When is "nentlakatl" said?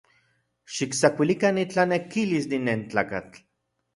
2.69-3.39